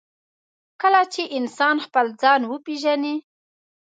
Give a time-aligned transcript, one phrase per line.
[0.81, 3.15] کله چې انسان خپل ځان وپېژني.